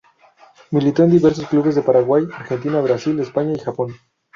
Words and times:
Militó 0.71 1.03
en 1.03 1.11
diversos 1.11 1.45
clubes 1.47 1.75
de 1.75 1.83
Paraguay, 1.83 2.23
Argentina, 2.33 2.81
Brasil, 2.81 3.19
España 3.19 3.53
y 3.55 3.59
Japón. 3.59 3.95